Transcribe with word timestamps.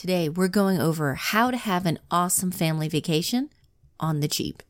Today, 0.00 0.30
we're 0.30 0.48
going 0.48 0.80
over 0.80 1.14
how 1.14 1.50
to 1.50 1.58
have 1.58 1.84
an 1.84 1.98
awesome 2.10 2.50
family 2.50 2.88
vacation 2.88 3.50
on 4.00 4.20
the 4.20 4.28
cheap. 4.28 4.62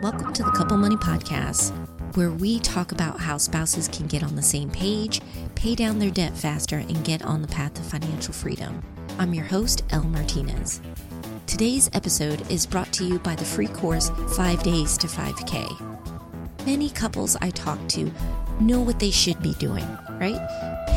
Welcome 0.00 0.32
to 0.32 0.42
the 0.42 0.52
Couple 0.56 0.78
Money 0.78 0.96
Podcast, 0.96 1.74
where 2.16 2.30
we 2.30 2.58
talk 2.60 2.90
about 2.90 3.20
how 3.20 3.36
spouses 3.36 3.86
can 3.88 4.06
get 4.06 4.22
on 4.22 4.34
the 4.34 4.40
same 4.40 4.70
page, 4.70 5.20
pay 5.54 5.74
down 5.74 5.98
their 5.98 6.10
debt 6.10 6.34
faster, 6.34 6.78
and 6.78 7.04
get 7.04 7.20
on 7.20 7.42
the 7.42 7.48
path 7.48 7.74
to 7.74 7.82
financial 7.82 8.32
freedom. 8.32 8.82
I'm 9.18 9.34
your 9.34 9.44
host, 9.44 9.84
Elle 9.90 10.04
Martinez. 10.04 10.80
Today's 11.46 11.90
episode 11.92 12.50
is 12.50 12.64
brought 12.64 12.94
to 12.94 13.04
you 13.04 13.18
by 13.18 13.34
the 13.34 13.44
free 13.44 13.68
course 13.68 14.08
5 14.36 14.62
Days 14.62 14.96
to 14.96 15.06
5K. 15.06 15.87
Many 16.68 16.90
couples 16.90 17.34
I 17.40 17.48
talk 17.48 17.78
to 17.96 18.12
know 18.60 18.82
what 18.82 18.98
they 18.98 19.10
should 19.10 19.40
be 19.40 19.54
doing, 19.54 19.88
right? 20.20 20.38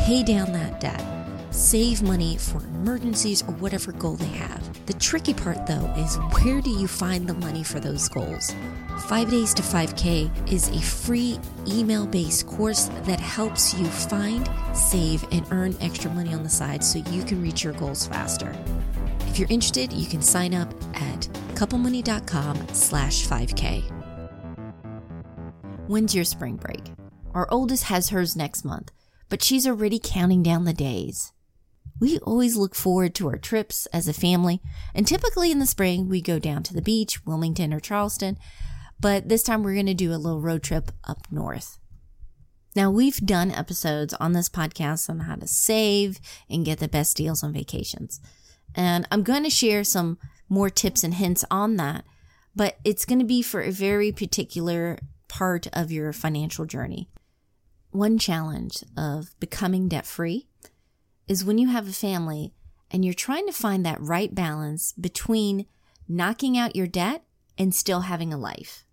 Pay 0.04 0.22
down 0.22 0.52
that 0.52 0.82
debt, 0.82 1.02
save 1.50 2.02
money 2.02 2.36
for 2.36 2.58
emergencies 2.58 3.40
or 3.40 3.52
whatever 3.52 3.92
goal 3.92 4.16
they 4.16 4.26
have. 4.26 4.62
The 4.84 4.92
tricky 4.92 5.32
part, 5.32 5.66
though, 5.66 5.86
is 5.96 6.16
where 6.42 6.60
do 6.60 6.68
you 6.68 6.86
find 6.86 7.26
the 7.26 7.32
money 7.32 7.64
for 7.64 7.80
those 7.80 8.06
goals? 8.06 8.54
5 9.08 9.30
Days 9.30 9.54
to 9.54 9.62
5K 9.62 10.52
is 10.52 10.68
a 10.68 10.78
free 10.82 11.40
email 11.66 12.06
based 12.06 12.46
course 12.46 12.90
that 13.04 13.18
helps 13.18 13.72
you 13.72 13.86
find, 13.86 14.50
save, 14.74 15.24
and 15.32 15.46
earn 15.50 15.74
extra 15.80 16.10
money 16.10 16.34
on 16.34 16.42
the 16.42 16.50
side 16.50 16.84
so 16.84 16.98
you 16.98 17.22
can 17.24 17.40
reach 17.40 17.64
your 17.64 17.72
goals 17.72 18.06
faster. 18.06 18.54
If 19.20 19.38
you're 19.38 19.48
interested, 19.48 19.90
you 19.90 20.04
can 20.04 20.20
sign 20.20 20.52
up 20.52 20.70
at 20.96 21.20
couplemoney.com 21.54 22.68
slash 22.74 23.26
5K. 23.26 24.01
When's 25.88 26.14
your 26.14 26.24
spring 26.24 26.56
break? 26.56 26.80
Our 27.34 27.50
oldest 27.50 27.84
has 27.84 28.10
hers 28.10 28.36
next 28.36 28.64
month, 28.64 28.92
but 29.28 29.42
she's 29.42 29.66
already 29.66 30.00
counting 30.02 30.42
down 30.42 30.64
the 30.64 30.72
days. 30.72 31.32
We 31.98 32.18
always 32.20 32.56
look 32.56 32.76
forward 32.76 33.16
to 33.16 33.26
our 33.26 33.36
trips 33.36 33.86
as 33.86 34.06
a 34.06 34.12
family, 34.12 34.60
and 34.94 35.06
typically 35.06 35.50
in 35.50 35.58
the 35.58 35.66
spring 35.66 36.08
we 36.08 36.20
go 36.20 36.38
down 36.38 36.62
to 36.64 36.74
the 36.74 36.82
beach, 36.82 37.26
Wilmington 37.26 37.74
or 37.74 37.80
Charleston, 37.80 38.38
but 39.00 39.28
this 39.28 39.42
time 39.42 39.64
we're 39.64 39.74
going 39.74 39.86
to 39.86 39.94
do 39.94 40.12
a 40.12 40.16
little 40.16 40.40
road 40.40 40.62
trip 40.62 40.92
up 41.02 41.26
north. 41.32 41.78
Now, 42.76 42.88
we've 42.90 43.18
done 43.18 43.50
episodes 43.50 44.14
on 44.14 44.32
this 44.32 44.48
podcast 44.48 45.10
on 45.10 45.20
how 45.20 45.34
to 45.34 45.48
save 45.48 46.20
and 46.48 46.64
get 46.64 46.78
the 46.78 46.88
best 46.88 47.16
deals 47.16 47.42
on 47.42 47.52
vacations. 47.52 48.20
And 48.74 49.06
I'm 49.10 49.24
going 49.24 49.42
to 49.42 49.50
share 49.50 49.82
some 49.82 50.18
more 50.48 50.70
tips 50.70 51.02
and 51.02 51.14
hints 51.14 51.44
on 51.50 51.76
that, 51.76 52.04
but 52.54 52.78
it's 52.84 53.04
going 53.04 53.18
to 53.18 53.24
be 53.24 53.42
for 53.42 53.60
a 53.60 53.72
very 53.72 54.12
particular 54.12 54.98
part 55.32 55.66
of 55.72 55.90
your 55.90 56.12
financial 56.12 56.66
journey. 56.66 57.08
One 57.90 58.18
challenge 58.18 58.84
of 58.98 59.34
becoming 59.40 59.88
debt 59.88 60.04
free 60.04 60.46
is 61.26 61.42
when 61.42 61.56
you 61.56 61.68
have 61.68 61.88
a 61.88 61.92
family 61.92 62.52
and 62.90 63.02
you're 63.02 63.14
trying 63.14 63.46
to 63.46 63.52
find 63.52 63.86
that 63.86 63.98
right 63.98 64.34
balance 64.34 64.92
between 64.92 65.64
knocking 66.06 66.58
out 66.58 66.76
your 66.76 66.86
debt 66.86 67.24
and 67.56 67.74
still 67.74 68.00
having 68.00 68.30
a 68.30 68.36
life. 68.36 68.84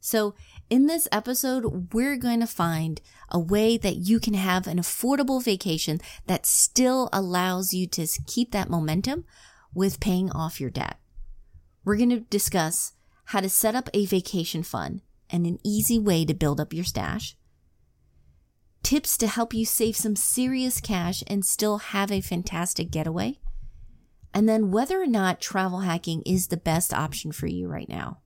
So, 0.00 0.34
in 0.68 0.86
this 0.86 1.06
episode, 1.12 1.92
we're 1.94 2.16
going 2.16 2.40
to 2.40 2.46
find 2.48 3.00
a 3.28 3.38
way 3.38 3.76
that 3.76 3.96
you 3.96 4.18
can 4.18 4.34
have 4.34 4.66
an 4.66 4.78
affordable 4.78 5.40
vacation 5.40 6.00
that 6.26 6.46
still 6.46 7.08
allows 7.12 7.72
you 7.72 7.86
to 7.86 8.08
keep 8.26 8.50
that 8.50 8.70
momentum 8.70 9.24
with 9.72 10.00
paying 10.00 10.32
off 10.32 10.60
your 10.60 10.70
debt. 10.70 10.98
We're 11.84 11.96
going 11.96 12.10
to 12.10 12.20
discuss 12.20 12.94
how 13.26 13.40
to 13.40 13.48
set 13.48 13.74
up 13.74 13.88
a 13.92 14.06
vacation 14.06 14.62
fund 14.62 15.02
and 15.30 15.46
an 15.46 15.58
easy 15.64 15.98
way 15.98 16.24
to 16.24 16.34
build 16.34 16.60
up 16.60 16.72
your 16.72 16.84
stash, 16.84 17.36
tips 18.82 19.16
to 19.18 19.26
help 19.26 19.52
you 19.52 19.64
save 19.64 19.96
some 19.96 20.14
serious 20.14 20.80
cash 20.80 21.24
and 21.26 21.44
still 21.44 21.78
have 21.78 22.12
a 22.12 22.20
fantastic 22.20 22.90
getaway, 22.90 23.38
and 24.32 24.48
then 24.48 24.70
whether 24.70 25.02
or 25.02 25.06
not 25.06 25.40
travel 25.40 25.80
hacking 25.80 26.22
is 26.22 26.48
the 26.48 26.56
best 26.56 26.94
option 26.94 27.32
for 27.32 27.46
you 27.46 27.68
right 27.68 27.88
now. 27.88 28.18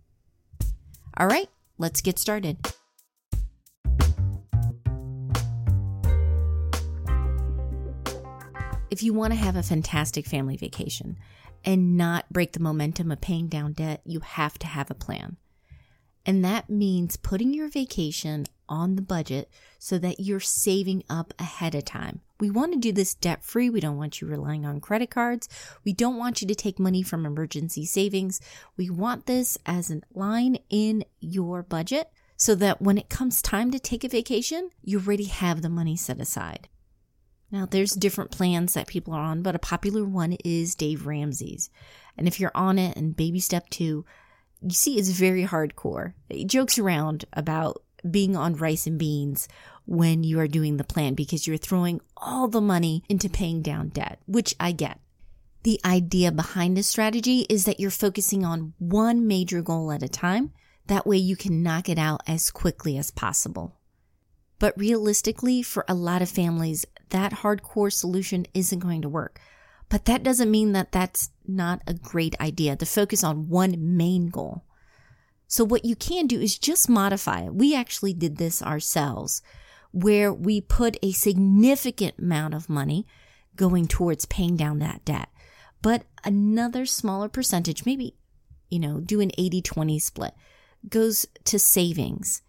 All 1.16 1.26
right, 1.26 1.48
let's 1.78 2.00
get 2.00 2.18
started. 2.18 2.58
If 8.90 9.04
you 9.04 9.14
want 9.14 9.32
to 9.32 9.38
have 9.38 9.54
a 9.54 9.62
fantastic 9.62 10.26
family 10.26 10.56
vacation 10.56 11.16
and 11.64 11.96
not 11.96 12.32
break 12.32 12.52
the 12.52 12.60
momentum 12.60 13.12
of 13.12 13.20
paying 13.20 13.46
down 13.46 13.72
debt, 13.72 14.00
you 14.04 14.18
have 14.18 14.58
to 14.58 14.66
have 14.66 14.90
a 14.90 14.94
plan. 14.94 15.36
And 16.26 16.44
that 16.44 16.68
means 16.68 17.16
putting 17.16 17.54
your 17.54 17.68
vacation 17.68 18.46
on 18.68 18.96
the 18.96 19.02
budget 19.02 19.48
so 19.78 19.96
that 19.98 20.18
you're 20.18 20.40
saving 20.40 21.04
up 21.08 21.32
ahead 21.38 21.74
of 21.76 21.84
time. 21.84 22.20
We 22.40 22.50
want 22.50 22.72
to 22.72 22.78
do 22.78 22.90
this 22.90 23.14
debt 23.14 23.44
free. 23.44 23.70
We 23.70 23.80
don't 23.80 23.96
want 23.96 24.20
you 24.20 24.26
relying 24.26 24.66
on 24.66 24.80
credit 24.80 25.10
cards. 25.10 25.48
We 25.84 25.92
don't 25.92 26.18
want 26.18 26.42
you 26.42 26.48
to 26.48 26.54
take 26.54 26.78
money 26.78 27.02
from 27.02 27.24
emergency 27.24 27.86
savings. 27.86 28.40
We 28.76 28.90
want 28.90 29.26
this 29.26 29.56
as 29.66 29.90
a 29.90 30.02
line 30.14 30.58
in 30.68 31.04
your 31.20 31.62
budget 31.62 32.10
so 32.36 32.54
that 32.56 32.82
when 32.82 32.98
it 32.98 33.08
comes 33.08 33.40
time 33.40 33.70
to 33.70 33.78
take 33.78 34.02
a 34.02 34.08
vacation, 34.08 34.70
you 34.82 34.98
already 34.98 35.24
have 35.26 35.62
the 35.62 35.68
money 35.68 35.96
set 35.96 36.20
aside. 36.20 36.68
Now, 37.52 37.66
there's 37.66 37.92
different 37.92 38.30
plans 38.30 38.74
that 38.74 38.86
people 38.86 39.12
are 39.14 39.22
on, 39.22 39.42
but 39.42 39.56
a 39.56 39.60
popular 39.60 40.04
one 40.04 40.34
is 40.44 40.74
Dave 40.74 41.06
Ramsey's. 41.06 41.68
And 42.16 42.28
if 42.28 42.38
you're 42.38 42.52
on 42.54 42.78
it 42.78 42.96
and 42.96 43.16
baby 43.16 43.40
step 43.40 43.68
two, 43.70 44.04
you 44.62 44.70
see 44.70 44.98
it's 44.98 45.08
very 45.10 45.44
hardcore. 45.44 46.12
He 46.28 46.44
jokes 46.44 46.78
around 46.78 47.24
about 47.32 47.82
being 48.08 48.36
on 48.36 48.54
rice 48.54 48.86
and 48.86 48.98
beans 48.98 49.48
when 49.86 50.22
you 50.22 50.38
are 50.38 50.46
doing 50.46 50.76
the 50.76 50.84
plan 50.84 51.14
because 51.14 51.46
you're 51.46 51.56
throwing 51.56 52.00
all 52.16 52.46
the 52.46 52.60
money 52.60 53.02
into 53.08 53.28
paying 53.28 53.62
down 53.62 53.88
debt, 53.88 54.20
which 54.26 54.54
I 54.60 54.72
get. 54.72 55.00
The 55.62 55.80
idea 55.84 56.32
behind 56.32 56.76
this 56.76 56.88
strategy 56.88 57.46
is 57.50 57.64
that 57.64 57.80
you're 57.80 57.90
focusing 57.90 58.44
on 58.44 58.72
one 58.78 59.26
major 59.26 59.60
goal 59.60 59.92
at 59.92 60.02
a 60.02 60.08
time. 60.08 60.52
That 60.86 61.06
way 61.06 61.18
you 61.18 61.36
can 61.36 61.62
knock 61.62 61.88
it 61.88 61.98
out 61.98 62.22
as 62.26 62.50
quickly 62.50 62.96
as 62.96 63.10
possible. 63.10 63.76
But 64.58 64.78
realistically, 64.78 65.62
for 65.62 65.84
a 65.88 65.94
lot 65.94 66.22
of 66.22 66.28
families, 66.28 66.86
that 67.10 67.32
hardcore 67.32 67.92
solution 67.92 68.46
isn't 68.54 68.78
going 68.78 69.02
to 69.02 69.08
work. 69.08 69.40
But 69.88 70.04
that 70.04 70.22
doesn't 70.22 70.50
mean 70.50 70.72
that 70.72 70.92
that's 70.92 71.30
not 71.46 71.82
a 71.86 71.94
great 71.94 72.40
idea 72.40 72.76
to 72.76 72.86
focus 72.86 73.24
on 73.24 73.48
one 73.48 73.96
main 73.96 74.28
goal. 74.28 74.64
So 75.48 75.64
what 75.64 75.84
you 75.84 75.96
can 75.96 76.28
do 76.28 76.40
is 76.40 76.58
just 76.58 76.88
modify 76.88 77.42
it. 77.42 77.54
We 77.54 77.74
actually 77.74 78.14
did 78.14 78.36
this 78.36 78.62
ourselves 78.62 79.42
where 79.90 80.32
we 80.32 80.60
put 80.60 80.96
a 81.02 81.10
significant 81.10 82.14
amount 82.18 82.54
of 82.54 82.70
money 82.70 83.04
going 83.56 83.88
towards 83.88 84.24
paying 84.26 84.56
down 84.56 84.78
that 84.78 85.04
debt, 85.04 85.28
but 85.82 86.04
another 86.22 86.86
smaller 86.86 87.28
percentage, 87.28 87.84
maybe, 87.84 88.14
you 88.70 88.78
know, 88.78 89.00
do 89.00 89.20
an 89.20 89.32
80 89.36 89.62
20 89.62 89.98
split 89.98 90.34
goes 90.88 91.26
to 91.44 91.58
savings 91.58 92.42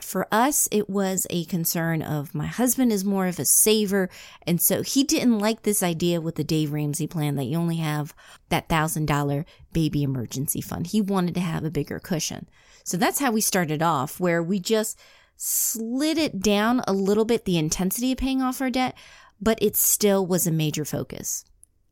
for 0.00 0.26
us, 0.30 0.68
it 0.70 0.90
was 0.90 1.26
a 1.30 1.44
concern 1.46 2.02
of 2.02 2.34
my 2.34 2.46
husband 2.46 2.92
is 2.92 3.04
more 3.04 3.26
of 3.26 3.38
a 3.38 3.44
saver. 3.44 4.08
And 4.46 4.60
so 4.60 4.82
he 4.82 5.04
didn't 5.04 5.38
like 5.38 5.62
this 5.62 5.82
idea 5.82 6.20
with 6.20 6.34
the 6.34 6.44
Dave 6.44 6.72
Ramsey 6.72 7.06
plan 7.06 7.36
that 7.36 7.44
you 7.44 7.56
only 7.56 7.76
have 7.76 8.14
that 8.48 8.68
thousand 8.68 9.06
dollar 9.06 9.46
baby 9.72 10.02
emergency 10.02 10.60
fund. 10.60 10.88
He 10.88 11.00
wanted 11.00 11.34
to 11.34 11.40
have 11.40 11.64
a 11.64 11.70
bigger 11.70 11.98
cushion. 11.98 12.48
So 12.84 12.96
that's 12.96 13.18
how 13.18 13.32
we 13.32 13.40
started 13.40 13.82
off, 13.82 14.20
where 14.20 14.42
we 14.42 14.60
just 14.60 14.98
slid 15.36 16.18
it 16.18 16.40
down 16.40 16.82
a 16.86 16.92
little 16.92 17.24
bit, 17.24 17.44
the 17.44 17.58
intensity 17.58 18.12
of 18.12 18.18
paying 18.18 18.42
off 18.42 18.60
our 18.60 18.70
debt, 18.70 18.96
but 19.40 19.58
it 19.60 19.76
still 19.76 20.24
was 20.26 20.46
a 20.46 20.52
major 20.52 20.84
focus. 20.84 21.44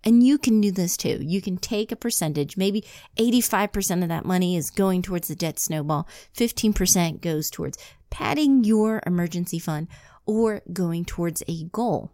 And 0.04 0.22
you 0.22 0.38
can 0.38 0.60
do 0.60 0.70
this 0.70 0.97
too. 0.97 1.19
You 1.22 1.41
can 1.41 1.56
take 1.56 1.91
a 1.91 1.97
percentage, 1.97 2.56
maybe 2.56 2.84
85% 3.16 4.03
of 4.03 4.09
that 4.09 4.26
money 4.26 4.56
is 4.56 4.70
going 4.70 5.03
towards 5.03 5.28
the 5.28 5.34
debt 5.34 5.59
snowball, 5.59 6.06
15% 6.37 7.20
goes 7.20 7.50
towards 7.50 7.78
padding 8.10 8.65
your 8.65 9.03
emergency 9.06 9.59
fund 9.59 9.89
or 10.27 10.62
going 10.72 11.04
towards 11.04 11.42
a 11.48 11.65
goal. 11.65 12.12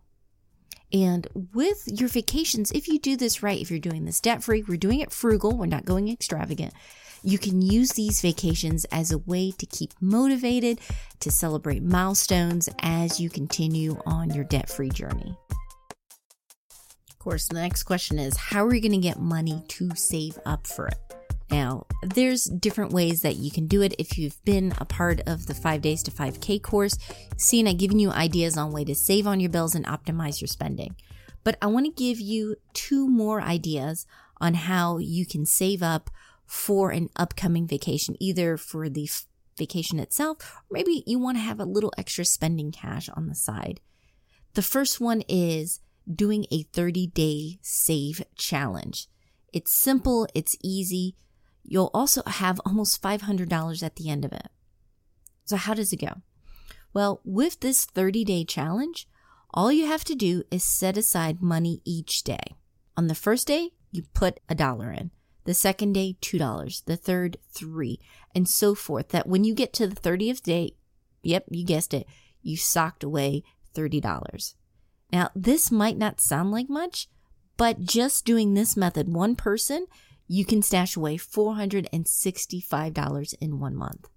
And 0.92 1.26
with 1.54 1.82
your 1.86 2.08
vacations, 2.08 2.72
if 2.72 2.88
you 2.88 2.98
do 2.98 3.16
this 3.16 3.42
right, 3.42 3.60
if 3.60 3.70
you're 3.70 3.78
doing 3.78 4.04
this 4.04 4.20
debt 4.20 4.42
free, 4.42 4.64
we're 4.66 4.76
doing 4.76 5.00
it 5.00 5.12
frugal, 5.12 5.56
we're 5.56 5.66
not 5.66 5.84
going 5.84 6.08
extravagant. 6.08 6.72
You 7.22 7.38
can 7.38 7.60
use 7.60 7.92
these 7.92 8.22
vacations 8.22 8.86
as 8.86 9.12
a 9.12 9.18
way 9.18 9.52
to 9.52 9.66
keep 9.66 9.92
motivated, 10.00 10.80
to 11.20 11.30
celebrate 11.30 11.82
milestones 11.82 12.68
as 12.80 13.20
you 13.20 13.28
continue 13.30 14.00
on 14.06 14.30
your 14.30 14.44
debt 14.44 14.68
free 14.68 14.90
journey 14.90 15.36
course, 17.20 17.46
the 17.46 17.54
next 17.54 17.84
question 17.84 18.18
is 18.18 18.36
how 18.36 18.64
are 18.64 18.74
you 18.74 18.80
going 18.80 18.92
to 18.92 18.98
get 18.98 19.20
money 19.20 19.62
to 19.68 19.94
save 19.94 20.38
up 20.44 20.66
for 20.66 20.88
it? 20.88 20.98
Now, 21.50 21.86
there's 22.02 22.44
different 22.44 22.92
ways 22.92 23.22
that 23.22 23.36
you 23.36 23.50
can 23.50 23.66
do 23.66 23.82
it. 23.82 23.94
If 23.98 24.16
you've 24.16 24.42
been 24.44 24.72
a 24.78 24.84
part 24.84 25.20
of 25.26 25.46
the 25.46 25.54
5 25.54 25.80
days 25.82 26.02
to 26.04 26.10
5k 26.10 26.62
course, 26.62 26.96
seeing 27.36 27.68
I've 27.68 27.78
given 27.78 27.98
you 27.98 28.10
ideas 28.10 28.56
on 28.56 28.72
way 28.72 28.84
to 28.84 28.94
save 28.94 29.26
on 29.26 29.40
your 29.40 29.50
bills 29.50 29.74
and 29.74 29.84
optimize 29.86 30.40
your 30.40 30.48
spending. 30.48 30.96
But 31.44 31.56
I 31.60 31.66
want 31.66 31.86
to 31.86 31.92
give 31.92 32.20
you 32.20 32.56
two 32.72 33.08
more 33.08 33.40
ideas 33.40 34.06
on 34.40 34.54
how 34.54 34.98
you 34.98 35.26
can 35.26 35.44
save 35.44 35.82
up 35.82 36.10
for 36.46 36.90
an 36.90 37.10
upcoming 37.16 37.66
vacation, 37.66 38.16
either 38.20 38.56
for 38.56 38.88
the 38.88 39.08
vacation 39.58 39.98
itself, 39.98 40.62
or 40.70 40.74
maybe 40.74 41.02
you 41.06 41.18
want 41.18 41.36
to 41.36 41.42
have 41.42 41.60
a 41.60 41.64
little 41.64 41.92
extra 41.98 42.24
spending 42.24 42.72
cash 42.72 43.08
on 43.10 43.26
the 43.26 43.34
side. 43.34 43.80
The 44.54 44.62
first 44.62 45.00
one 45.00 45.22
is 45.28 45.80
doing 46.14 46.46
a 46.50 46.62
30 46.62 47.08
day 47.08 47.58
save 47.62 48.22
challenge. 48.36 49.08
It's 49.52 49.72
simple, 49.72 50.28
it's 50.34 50.56
easy. 50.62 51.16
You'll 51.62 51.90
also 51.92 52.22
have 52.26 52.60
almost 52.64 53.02
$500 53.02 53.82
at 53.82 53.96
the 53.96 54.08
end 54.08 54.24
of 54.24 54.32
it. 54.32 54.48
So, 55.44 55.56
how 55.56 55.74
does 55.74 55.92
it 55.92 56.00
go? 56.00 56.22
Well, 56.92 57.20
with 57.24 57.60
this 57.60 57.84
30 57.84 58.24
day 58.24 58.44
challenge, 58.44 59.08
all 59.52 59.72
you 59.72 59.86
have 59.86 60.04
to 60.04 60.14
do 60.14 60.44
is 60.50 60.62
set 60.62 60.96
aside 60.96 61.42
money 61.42 61.80
each 61.84 62.22
day. 62.22 62.56
On 62.96 63.08
the 63.08 63.14
first 63.14 63.46
day, 63.46 63.70
you 63.90 64.04
put 64.14 64.40
a 64.48 64.54
dollar 64.54 64.92
in. 64.92 65.10
The 65.44 65.54
second 65.54 65.94
day, 65.94 66.16
$2. 66.20 66.84
The 66.84 66.96
third, 66.96 67.38
3 67.52 67.98
and 68.34 68.48
so 68.48 68.74
forth. 68.74 69.08
That 69.08 69.26
when 69.26 69.42
you 69.44 69.54
get 69.54 69.72
to 69.74 69.86
the 69.86 69.96
30th 69.96 70.42
day, 70.42 70.76
yep, 71.22 71.44
you 71.50 71.64
guessed 71.64 71.94
it, 71.94 72.06
you 72.42 72.56
socked 72.56 73.02
away 73.02 73.42
$30. 73.74 74.54
Now, 75.12 75.30
this 75.34 75.70
might 75.70 75.98
not 75.98 76.20
sound 76.20 76.50
like 76.50 76.68
much, 76.68 77.08
but 77.56 77.80
just 77.80 78.24
doing 78.24 78.54
this 78.54 78.76
method, 78.76 79.12
one 79.12 79.36
person, 79.36 79.86
you 80.26 80.44
can 80.44 80.62
stash 80.62 80.96
away 80.96 81.16
$465 81.16 83.34
in 83.40 83.58
one 83.58 83.74
month. 83.74 84.08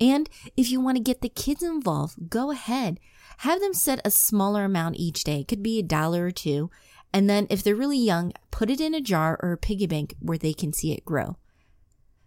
And 0.00 0.28
if 0.56 0.70
you 0.70 0.80
want 0.80 0.96
to 0.96 1.02
get 1.02 1.20
the 1.20 1.28
kids 1.28 1.62
involved, 1.62 2.30
go 2.30 2.50
ahead. 2.50 2.98
Have 3.38 3.60
them 3.60 3.74
set 3.74 4.00
a 4.04 4.10
smaller 4.10 4.64
amount 4.64 4.96
each 4.96 5.24
day. 5.24 5.40
It 5.40 5.48
could 5.48 5.62
be 5.62 5.78
a 5.78 5.82
dollar 5.82 6.26
or 6.26 6.30
two. 6.30 6.70
And 7.12 7.28
then 7.28 7.46
if 7.50 7.62
they're 7.62 7.74
really 7.74 7.98
young, 7.98 8.32
put 8.50 8.70
it 8.70 8.80
in 8.80 8.94
a 8.94 9.00
jar 9.00 9.38
or 9.42 9.52
a 9.52 9.58
piggy 9.58 9.86
bank 9.86 10.14
where 10.20 10.38
they 10.38 10.52
can 10.52 10.72
see 10.72 10.92
it 10.92 11.04
grow. 11.04 11.36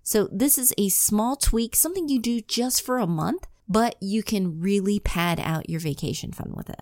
So 0.04 0.28
this 0.32 0.58
is 0.58 0.74
a 0.78 0.90
small 0.90 1.36
tweak, 1.36 1.76
something 1.76 2.10
you 2.10 2.20
do 2.20 2.42
just 2.42 2.82
for 2.82 2.98
a 2.98 3.08
month, 3.08 3.48
but 3.68 3.96
you 4.02 4.24
can 4.24 4.60
really 4.60 5.00
pad 5.00 5.40
out 5.40 5.70
your 5.70 5.80
vacation 5.80 6.32
fund 6.32 6.54
with 6.56 6.70
it. 6.70 6.82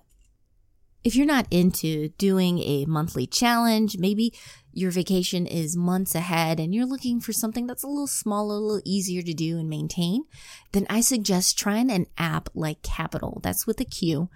If 1.04 1.16
you're 1.16 1.25
not 1.25 1.48
into 1.50 2.10
doing 2.18 2.60
a 2.60 2.86
monthly 2.86 3.25
challenge, 3.25 3.98
maybe 3.98 4.34
your 4.74 4.92
vacation 4.92 5.48
is 5.48 5.78
months 5.78 6.13
ahead 6.13 6.60
and 6.60 6.75
you're 6.75 6.86
looking 6.86 7.22
for 7.22 7.31
something 7.31 7.68
that's 7.68 7.84
a 7.84 7.88
little 7.88 8.07
smaller, 8.07 8.56
a 8.56 8.60
little 8.60 8.81
easier 8.86 9.22
to 9.22 9.34
do 9.34 9.57
and 9.57 9.69
maintain, 9.69 10.25
then 10.74 10.86
I 10.90 11.01
suggest 11.01 11.57
trying 11.57 11.90
an 11.90 12.07
app 12.18 12.50
like 12.54 12.81
Qapital, 12.81 13.42
that's 13.42 13.66
with 13.66 13.80
a 13.80 13.86
Q 13.86 14.30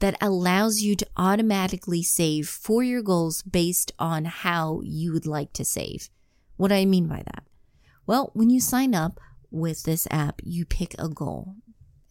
that 0.00 0.16
allows 0.20 0.80
you 0.80 0.96
to 0.96 1.06
automatically 1.16 2.02
save 2.02 2.48
for 2.48 2.82
your 2.82 3.02
goals 3.02 3.42
based 3.42 3.92
on 3.98 4.24
how 4.26 4.80
you 4.84 5.12
would 5.12 5.26
like 5.26 5.52
to 5.54 5.64
save. 5.64 6.10
What 6.56 6.68
do 6.68 6.74
I 6.74 6.84
mean 6.84 7.06
by 7.06 7.22
that? 7.24 7.44
Well, 8.06 8.30
when 8.34 8.50
you 8.50 8.60
sign 8.60 8.94
up 8.94 9.18
with 9.50 9.84
this 9.84 10.08
app, 10.10 10.40
you 10.42 10.64
pick 10.66 10.94
a 10.98 11.08
goal 11.08 11.54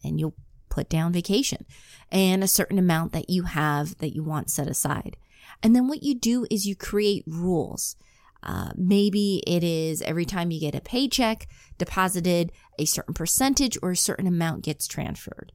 and 0.02 0.18
you'll 0.18 0.34
put 0.72 0.88
down 0.88 1.12
vacation 1.12 1.64
and 2.10 2.42
a 2.42 2.48
certain 2.48 2.78
amount 2.78 3.12
that 3.12 3.28
you 3.30 3.44
have 3.44 3.98
that 3.98 4.14
you 4.14 4.22
want 4.22 4.50
set 4.50 4.68
aside. 4.68 5.16
And 5.62 5.76
then 5.76 5.86
what 5.86 6.02
you 6.02 6.14
do 6.14 6.46
is 6.50 6.66
you 6.66 6.74
create 6.74 7.24
rules. 7.26 7.96
Uh, 8.42 8.70
maybe 8.74 9.42
it 9.46 9.62
is 9.62 10.02
every 10.02 10.24
time 10.24 10.50
you 10.50 10.58
get 10.58 10.74
a 10.74 10.80
paycheck 10.80 11.46
deposited, 11.78 12.50
a 12.78 12.84
certain 12.84 13.14
percentage 13.14 13.78
or 13.82 13.92
a 13.92 13.96
certain 13.96 14.26
amount 14.26 14.64
gets 14.64 14.88
transferred 14.88 15.52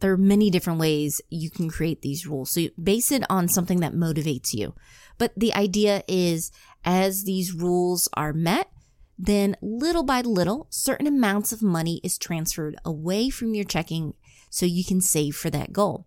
there 0.00 0.12
are 0.12 0.18
many 0.18 0.50
different 0.50 0.78
ways 0.78 1.20
you 1.28 1.50
can 1.50 1.68
create 1.68 2.02
these 2.02 2.26
rules. 2.26 2.50
So 2.50 2.68
base 2.82 3.10
it 3.10 3.24
on 3.28 3.48
something 3.48 3.80
that 3.80 3.94
motivates 3.94 4.54
you. 4.54 4.74
But 5.18 5.32
the 5.36 5.54
idea 5.54 6.02
is 6.06 6.52
as 6.84 7.24
these 7.24 7.52
rules 7.52 8.08
are 8.14 8.32
met, 8.32 8.70
then 9.18 9.56
little 9.60 10.04
by 10.04 10.20
little, 10.20 10.68
certain 10.70 11.08
amounts 11.08 11.52
of 11.52 11.62
money 11.62 12.00
is 12.04 12.18
transferred 12.18 12.76
away 12.84 13.30
from 13.30 13.54
your 13.54 13.64
checking 13.64 14.14
so 14.50 14.66
you 14.66 14.84
can 14.84 15.00
save 15.00 15.36
for 15.36 15.50
that 15.50 15.72
goal. 15.72 16.06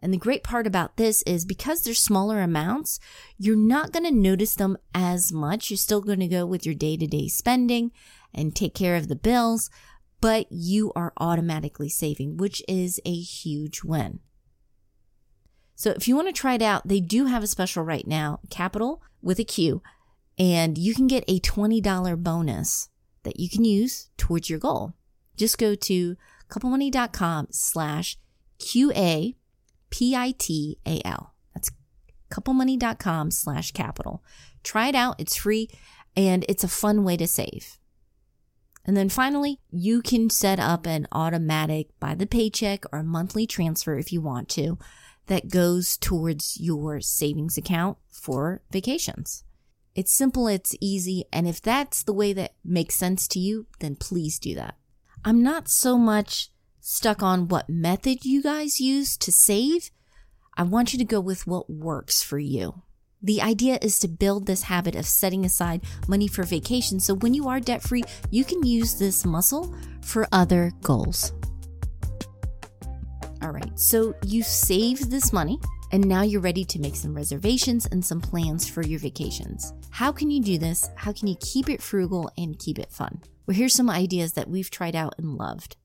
And 0.00 0.12
the 0.12 0.18
great 0.18 0.44
part 0.44 0.66
about 0.66 0.96
this 0.96 1.22
is 1.22 1.44
because 1.44 1.82
they're 1.82 1.94
smaller 1.94 2.40
amounts, 2.40 3.00
you're 3.36 3.56
not 3.56 3.92
going 3.92 4.04
to 4.04 4.12
notice 4.12 4.54
them 4.54 4.76
as 4.94 5.32
much. 5.32 5.70
You're 5.70 5.76
still 5.76 6.00
going 6.00 6.20
to 6.20 6.28
go 6.28 6.46
with 6.46 6.64
your 6.64 6.74
day 6.74 6.96
to 6.96 7.06
day 7.06 7.26
spending 7.28 7.90
and 8.32 8.54
take 8.54 8.74
care 8.74 8.94
of 8.94 9.08
the 9.08 9.16
bills, 9.16 9.70
but 10.20 10.46
you 10.50 10.92
are 10.94 11.12
automatically 11.16 11.88
saving, 11.88 12.36
which 12.36 12.62
is 12.68 13.00
a 13.04 13.14
huge 13.14 13.82
win. 13.82 14.20
So 15.74 15.90
if 15.90 16.06
you 16.08 16.16
want 16.16 16.28
to 16.28 16.32
try 16.32 16.54
it 16.54 16.62
out, 16.62 16.86
they 16.86 17.00
do 17.00 17.26
have 17.26 17.42
a 17.42 17.48
special 17.48 17.82
right 17.82 18.06
now, 18.06 18.40
Qapital 18.48 19.00
with 19.22 19.38
a 19.38 19.44
Q, 19.44 19.82
and 20.38 20.78
you 20.78 20.94
can 20.94 21.06
get 21.06 21.24
a 21.26 21.40
$20 21.40 22.22
bonus 22.22 22.88
that 23.24 23.40
you 23.40 23.48
can 23.48 23.64
use 23.64 24.10
towards 24.16 24.48
your 24.48 24.58
goal. 24.58 24.94
Just 25.36 25.58
go 25.58 25.74
to 25.74 26.16
couplemoney.com 26.48 27.48
slash 27.50 28.18
Q-A-P-I-T-A-L. 28.58 29.34
That's 31.54 31.70
couplemoney.com 32.30 33.30
slash 33.30 33.72
qapital. 33.72 34.20
Try 34.62 34.88
it 34.88 34.94
out. 34.94 35.16
It's 35.18 35.36
free 35.36 35.68
and 36.16 36.44
it's 36.48 36.64
a 36.64 36.68
fun 36.68 37.04
way 37.04 37.16
to 37.16 37.26
save. 37.26 37.78
And 38.84 38.96
then 38.96 39.08
finally, 39.08 39.60
you 39.70 40.00
can 40.00 40.30
set 40.30 40.58
up 40.58 40.86
an 40.86 41.06
automatic 41.12 41.88
by 42.00 42.14
the 42.14 42.26
paycheck 42.26 42.84
or 42.90 43.02
monthly 43.02 43.46
transfer 43.46 43.98
if 43.98 44.12
you 44.12 44.20
want 44.20 44.48
to 44.50 44.78
that 45.26 45.50
goes 45.50 45.96
towards 45.98 46.58
your 46.58 47.00
savings 47.00 47.58
account 47.58 47.98
for 48.10 48.62
vacations. 48.70 49.44
It's 49.94 50.12
simple, 50.12 50.48
it's 50.48 50.74
easy, 50.80 51.24
and 51.32 51.46
if 51.46 51.60
that's 51.60 52.02
the 52.02 52.12
way 52.12 52.32
that 52.32 52.54
makes 52.64 52.94
sense 52.94 53.28
to 53.28 53.38
you, 53.38 53.66
then 53.80 53.94
please 53.94 54.38
do 54.38 54.54
that. 54.54 54.76
I'm 55.24 55.42
not 55.42 55.68
so 55.68 55.98
much 55.98 56.50
stuck 56.80 57.22
on 57.22 57.48
what 57.48 57.68
method 57.68 58.24
you 58.24 58.42
guys 58.42 58.80
use 58.80 59.16
to 59.18 59.32
save. 59.32 59.90
I 60.56 60.62
want 60.62 60.92
you 60.92 60.98
to 60.98 61.04
go 61.04 61.20
with 61.20 61.46
what 61.46 61.68
works 61.68 62.22
for 62.22 62.38
you. 62.38 62.82
The 63.20 63.42
idea 63.42 63.78
is 63.82 63.98
to 64.00 64.08
build 64.08 64.46
this 64.46 64.62
habit 64.62 64.94
of 64.94 65.04
setting 65.04 65.44
aside 65.44 65.82
money 66.06 66.28
for 66.28 66.44
vacation 66.44 67.00
so 67.00 67.14
when 67.14 67.34
you 67.34 67.48
are 67.48 67.58
debt 67.58 67.82
free, 67.82 68.04
you 68.30 68.44
can 68.44 68.62
use 68.62 68.94
this 68.94 69.24
muscle 69.24 69.74
for 70.02 70.28
other 70.30 70.70
goals. 70.82 71.32
All 73.42 73.50
right, 73.50 73.78
so 73.78 74.14
you 74.24 74.42
saved 74.42 75.10
this 75.10 75.32
money 75.32 75.58
and 75.90 76.06
now 76.06 76.22
you're 76.22 76.40
ready 76.40 76.64
to 76.64 76.78
make 76.78 76.94
some 76.94 77.14
reservations 77.14 77.86
and 77.86 78.04
some 78.04 78.20
plans 78.20 78.68
for 78.68 78.82
your 78.82 79.00
vacations. 79.00 79.72
How 79.90 80.12
can 80.12 80.30
you 80.30 80.40
do 80.40 80.58
this? 80.58 80.90
How 80.96 81.12
can 81.12 81.26
you 81.26 81.36
keep 81.40 81.68
it 81.68 81.82
frugal 81.82 82.30
and 82.36 82.58
keep 82.58 82.78
it 82.78 82.92
fun? 82.92 83.20
Well, 83.48 83.56
here's 83.56 83.74
some 83.74 83.90
ideas 83.90 84.34
that 84.34 84.48
we've 84.48 84.70
tried 84.70 84.94
out 84.94 85.16
and 85.18 85.34
loved. 85.34 85.76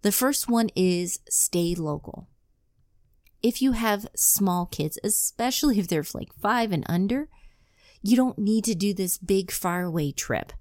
The 0.00 0.12
first 0.12 0.48
one 0.48 0.70
is 0.74 1.20
stay 1.28 1.74
local 1.74 2.28
if 3.42 3.60
you 3.60 3.72
have 3.72 4.06
small 4.16 4.66
kids, 4.66 4.98
especially 5.02 5.78
if 5.78 5.88
they're 5.88 6.04
like 6.14 6.32
five 6.40 6.72
and 6.72 6.84
under, 6.88 7.28
you 8.02 8.16
don't 8.16 8.38
need 8.38 8.64
to 8.64 8.74
do 8.74 8.94
this 8.94 9.18
big 9.18 9.50
faraway 9.50 10.12
trip. 10.12 10.52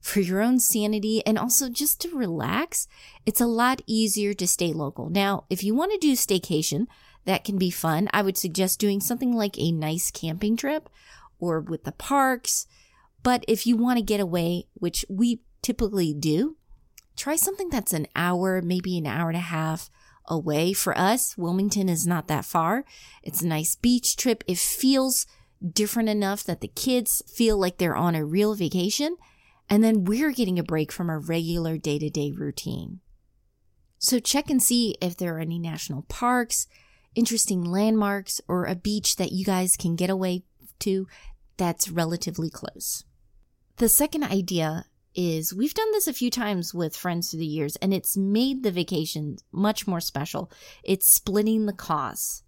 For 0.00 0.20
your 0.20 0.40
own 0.40 0.58
sanity 0.58 1.22
and 1.24 1.38
also 1.38 1.68
just 1.68 2.00
to 2.00 2.16
relax, 2.16 2.88
it's 3.24 3.40
a 3.40 3.46
lot 3.46 3.82
easier 3.86 4.34
to 4.34 4.48
stay 4.48 4.72
local. 4.72 5.08
Now, 5.08 5.44
if 5.48 5.62
you 5.62 5.74
want 5.74 5.92
to 5.92 5.98
do 5.98 6.14
staycation, 6.14 6.86
that 7.24 7.44
can 7.44 7.56
be 7.56 7.70
fun. 7.70 8.08
I 8.12 8.22
would 8.22 8.36
suggest 8.36 8.80
doing 8.80 9.00
something 9.00 9.32
like 9.32 9.56
a 9.58 9.70
nice 9.70 10.10
camping 10.10 10.56
trip 10.56 10.88
or 11.38 11.60
with 11.60 11.84
the 11.84 11.92
parks. 11.92 12.66
But 13.22 13.44
if 13.46 13.64
you 13.64 13.76
want 13.76 13.98
to 13.98 14.04
get 14.04 14.18
away, 14.18 14.66
which 14.74 15.04
we 15.08 15.40
typically 15.62 16.12
do, 16.12 16.56
try 17.16 17.36
something 17.36 17.70
that's 17.70 17.92
an 17.92 18.06
hour, 18.14 18.60
maybe 18.62 18.98
an 18.98 19.06
hour 19.06 19.28
and 19.28 19.36
a 19.36 19.40
half 19.40 19.90
away. 20.26 20.72
For 20.72 20.96
us, 20.96 21.36
Wilmington 21.36 21.88
is 21.88 22.06
not 22.06 22.28
that 22.28 22.44
far. 22.44 22.84
It's 23.22 23.42
a 23.42 23.46
nice 23.46 23.76
beach 23.76 24.16
trip. 24.16 24.44
It 24.46 24.58
feels 24.58 25.26
different 25.66 26.08
enough 26.08 26.44
that 26.44 26.60
the 26.60 26.68
kids 26.68 27.22
feel 27.32 27.56
like 27.56 27.78
they're 27.78 27.96
on 27.96 28.14
a 28.14 28.24
real 28.24 28.54
vacation. 28.54 29.16
And 29.68 29.82
then 29.82 30.04
we're 30.04 30.32
getting 30.32 30.58
a 30.58 30.64
break 30.64 30.92
from 30.92 31.08
our 31.08 31.20
regular 31.20 31.78
day 31.78 31.98
to 31.98 32.10
day 32.10 32.32
routine. 32.32 33.00
So 33.98 34.18
check 34.18 34.50
and 34.50 34.60
see 34.60 34.96
if 35.00 35.16
there 35.16 35.36
are 35.36 35.40
any 35.40 35.60
national 35.60 36.02
parks, 36.02 36.66
interesting 37.14 37.62
landmarks, 37.62 38.40
or 38.48 38.64
a 38.64 38.74
beach 38.74 39.16
that 39.16 39.30
you 39.30 39.44
guys 39.44 39.76
can 39.76 39.94
get 39.94 40.10
away 40.10 40.42
to 40.80 41.06
that's 41.56 41.88
relatively 41.88 42.50
close. 42.50 43.04
The 43.76 43.88
second 43.88 44.24
idea 44.24 44.86
is 45.14 45.54
we've 45.54 45.74
done 45.74 45.90
this 45.92 46.06
a 46.06 46.12
few 46.12 46.30
times 46.30 46.72
with 46.72 46.96
friends 46.96 47.30
through 47.30 47.40
the 47.40 47.46
years 47.46 47.76
and 47.76 47.92
it's 47.92 48.16
made 48.16 48.62
the 48.62 48.70
vacation 48.70 49.36
much 49.52 49.86
more 49.86 50.00
special. 50.00 50.50
It's 50.82 51.08
splitting 51.08 51.66
the 51.66 51.72
costs. 51.72 52.42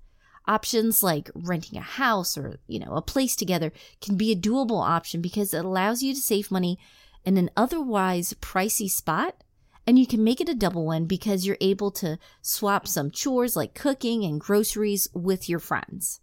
Options 0.47 1.03
like 1.03 1.31
renting 1.35 1.79
a 1.79 1.83
house 1.83 2.37
or, 2.37 2.59
you 2.67 2.79
know, 2.79 2.93
a 2.95 3.03
place 3.03 3.35
together 3.35 3.73
can 4.01 4.17
be 4.17 4.31
a 4.31 4.37
doable 4.37 4.83
option 4.83 5.23
because 5.23 5.55
it 5.55 5.65
allows 5.65 6.03
you 6.03 6.15
to 6.15 6.21
save 6.21 6.51
money 6.51 6.79
in 7.25 7.37
an 7.39 7.51
otherwise 7.57 8.35
pricey 8.41 8.91
spot 8.91 9.43
and 9.87 9.99
you 9.99 10.07
can 10.07 10.25
make 10.25 10.41
it 10.41 10.49
a 10.49 10.55
double 10.55 10.87
one 10.87 11.05
because 11.07 11.47
you're 11.47 11.59
able 11.61 11.91
to 11.93 12.19
swap 12.43 12.87
some 12.87 13.11
chores 13.11 13.57
like 13.57 13.75
cooking 13.75 14.25
and 14.25 14.41
groceries 14.41 15.09
with 15.15 15.49
your 15.49 15.59
friends. 15.59 16.21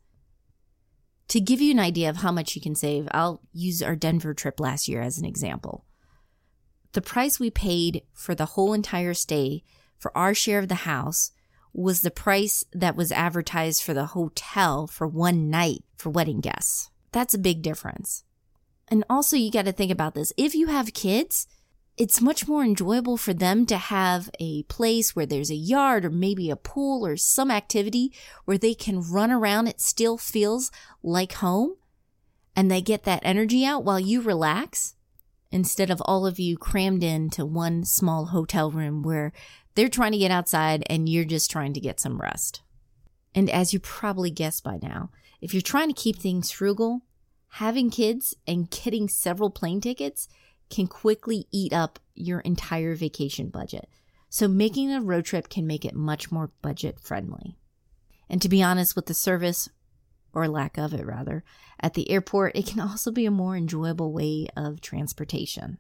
To 1.30 1.40
give 1.40 1.62
you 1.62 1.72
an 1.72 1.80
idea 1.80 2.10
of 2.10 2.18
how 2.18 2.32
much 2.32 2.56
you 2.56 2.62
can 2.62 2.76
save, 2.76 3.08
I'll 3.12 3.42
use 3.54 3.82
our 3.82 3.96
Denver 3.96 4.34
trip 4.34 4.60
last 4.60 4.88
year 4.88 5.02
as 5.02 5.18
an 5.18 5.26
example 5.26 5.86
the 6.94 7.02
price 7.02 7.40
we 7.40 7.50
paid 7.50 8.04
for 8.14 8.36
the 8.36 8.48
whole 8.48 8.74
entire 8.74 9.14
stay 9.14 9.64
for 9.98 10.16
our 10.18 10.34
share 10.34 10.60
of 10.60 10.68
the 10.68 10.76
house 10.76 11.32
was 11.74 12.02
the 12.02 12.12
price 12.12 12.64
that 12.74 12.96
was 12.96 13.12
advertised 13.12 13.84
for 13.84 13.94
the 13.94 14.08
hotel 14.08 14.88
for 14.88 15.08
one 15.08 15.50
night 15.50 15.84
for 15.96 16.10
wedding 16.10 16.42
guests. 16.42 16.90
That's 17.12 17.34
a 17.34 17.40
big 17.40 17.62
difference. 17.62 18.24
And 18.88 19.06
also, 19.10 19.38
you 19.38 19.52
got 19.52 19.66
to 19.66 19.72
think 19.72 19.92
about 19.92 20.16
this. 20.16 20.34
If 20.36 20.54
you 20.54 20.68
have 20.68 20.94
kids, 20.94 21.48
it's 21.98 22.20
much 22.20 22.48
more 22.48 22.64
enjoyable 22.64 23.16
for 23.16 23.34
them 23.34 23.66
to 23.68 23.78
have 23.78 24.30
a 24.40 24.64
place 24.64 25.16
where 25.16 25.26
there's 25.26 25.52
a 25.52 25.56
yard 25.56 26.04
or 26.04 26.10
maybe 26.10 26.50
a 26.50 26.56
pool 26.56 27.06
or 27.06 27.16
some 27.16 27.52
activity 27.52 28.12
where 28.44 28.58
they 28.58 28.74
can 28.74 29.02
run 29.02 29.32
around. 29.32 29.68
It 29.68 29.80
still 29.80 30.18
feels 30.18 30.72
like 31.04 31.34
home 31.34 31.76
and 32.56 32.70
they 32.70 32.82
get 32.82 33.04
that 33.04 33.22
energy 33.24 33.66
out 33.66 33.86
while 33.86 34.00
you 34.00 34.22
relax 34.22 34.96
instead 35.52 35.90
of 35.90 36.02
all 36.06 36.26
of 36.26 36.40
you 36.40 36.58
crammed 36.58 37.04
into 37.04 37.46
one 37.46 37.84
small 37.84 38.28
hotel 38.28 38.72
room 38.72 39.04
where 39.04 39.34
they're 39.76 39.90
trying 39.90 40.12
to 40.12 40.18
get 40.18 40.32
outside 40.32 40.84
and 40.90 41.08
you're 41.08 41.26
just 41.26 41.52
trying 41.52 41.74
to 41.74 41.80
get 41.80 42.00
some 42.00 42.22
rest. 42.22 42.62
And 43.34 43.50
as 43.50 43.74
you 43.74 43.80
probably 43.80 44.32
guessed 44.32 44.64
by 44.64 44.80
now, 44.82 45.10
if 45.42 45.54
you're 45.54 45.62
trying 45.62 45.88
to 45.88 46.02
keep 46.02 46.18
things 46.18 46.52
frugal, 46.52 47.02
having 47.50 47.90
kids 47.90 48.36
and 48.48 48.70
getting 48.70 49.08
several 49.08 49.50
plane 49.50 49.82
tickets 49.82 50.28
can 50.70 50.88
quickly 50.88 51.48
eat 51.52 51.74
up 51.74 52.00
your 52.16 52.40
entire 52.42 52.96
vacation 52.96 53.50
budget. 53.50 53.90
So 54.30 54.48
making 54.48 54.92
a 54.92 55.02
road 55.02 55.26
trip 55.26 55.50
can 55.50 55.68
make 55.68 55.84
it 55.84 55.94
much 55.94 56.32
more 56.32 56.52
budget 56.62 57.00
friendly. 57.00 57.58
And 58.30 58.42
to 58.42 58.48
be 58.48 58.64
honest, 58.64 58.96
with 58.96 59.08
the 59.08 59.14
service, 59.14 59.70
or 60.34 60.48
lack 60.48 60.78
of 60.78 60.94
it 60.94 61.06
rather, 61.06 61.44
at 61.80 61.94
the 61.94 62.10
airport, 62.10 62.56
it 62.56 62.66
can 62.66 62.80
also 62.82 63.12
be 63.12 63.26
a 63.26 63.32
more 63.32 63.56
enjoyable 63.56 64.14
way 64.14 64.48
of 64.56 64.82
transportation. 64.82 65.78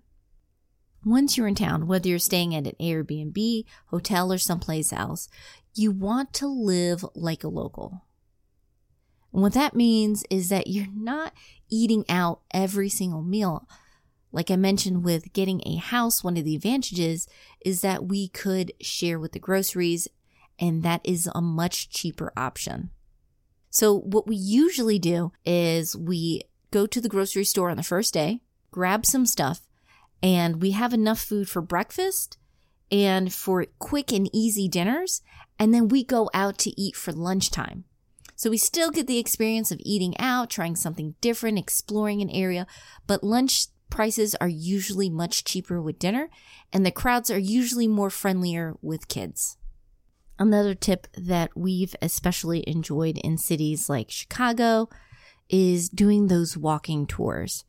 Once 1.03 1.36
you're 1.36 1.48
in 1.48 1.55
town, 1.55 1.88
whether 1.88 2.08
you're 2.08 2.20
staying 2.20 2.53
at 2.53 2.67
an 2.67 2.75
Airbnb, 2.79 3.65
hotel, 3.88 4.31
or 4.31 4.38
someplace 4.38 4.93
else, 4.93 5.27
you 5.74 5.91
want 5.91 6.31
to 6.34 6.48
live 6.48 7.03
like 7.15 7.43
a 7.43 7.48
local. 7.48 8.05
And 9.34 9.41
what 9.41 9.53
that 9.53 9.75
means 9.75 10.24
is 10.29 10.50
that 10.50 10.67
you're 10.67 10.91
not 10.93 11.34
eating 11.70 12.05
out 12.08 12.41
every 12.53 12.89
single 12.89 13.24
meal. 13.24 13.67
Like 14.31 14.51
I 14.51 14.55
mentioned 14.55 15.03
with 15.03 15.34
getting 15.34 15.62
a 15.65 15.75
house, 15.77 16.24
one 16.24 16.38
of 16.38 16.46
the 16.46 16.55
advantages 16.55 17.27
is 17.65 17.81
that 17.81 18.05
we 18.05 18.27
could 18.27 18.72
share 18.79 19.20
with 19.20 19.31
the 19.31 19.39
groceries, 19.39 20.08
and 20.60 20.84
that 20.84 21.01
is 21.03 21.27
a 21.34 21.41
much 21.41 21.89
cheaper 21.89 22.31
option. 22.38 22.91
So, 23.72 23.98
what 23.98 24.28
we 24.28 24.36
usually 24.36 25.00
do 25.00 25.32
is 25.46 25.96
we 25.96 26.44
go 26.72 26.86
to 26.86 27.01
the 27.01 27.10
grocery 27.10 27.46
store 27.46 27.70
on 27.70 27.78
the 27.78 27.84
first 27.84 28.13
day, 28.13 28.42
grab 28.70 29.06
some 29.06 29.25
stuff, 29.25 29.62
and 30.22 30.62
we 30.62 30.72
have 30.72 30.94
enough 30.94 31.20
food 31.20 31.50
for 31.50 31.62
breakfast 31.62 32.38
and 32.92 33.34
for 33.34 33.66
quick 33.80 34.12
and 34.12 34.30
easy 34.34 34.68
dinners. 34.68 35.22
And 35.58 35.74
then 35.74 35.88
we 35.88 36.04
go 36.04 36.30
out 36.34 36.58
to 36.60 36.82
eat 36.82 36.96
for 36.98 37.13
lunchtime. 37.13 37.86
So 38.36 38.50
we 38.50 38.58
still 38.58 38.92
get 38.92 39.08
the 39.08 39.20
experience 39.20 39.72
of 39.72 39.80
eating 39.84 40.20
out, 40.20 40.50
trying 40.50 40.75
something 40.75 41.16
different, 41.22 41.58
exploring 41.58 42.22
an 42.22 42.30
area, 42.30 42.68
but 43.08 43.24
lunch 43.24 43.68
prices 43.90 44.36
are 44.42 44.48
usually 44.48 45.10
much 45.10 45.44
cheaper 45.44 45.82
with 45.82 46.00
dinner 46.00 46.30
and 46.74 46.86
the 46.86 46.92
crowds 46.92 47.30
are 47.30 47.38
usually 47.38 47.88
more 47.88 48.10
friendlier 48.10 48.75
with 48.82 49.08
kids. 49.08 49.58
Another 50.42 50.74
tip 50.74 51.08
that 51.16 51.52
we've 51.56 51.96
especially 52.02 52.64
enjoyed 52.68 53.18
in 53.20 53.38
cities 53.38 53.90
like 53.90 54.10
Chicago 54.10 54.90
is 55.50 55.88
doing 55.88 56.28
those 56.28 56.58
walking 56.58 57.06
tours 57.06 57.64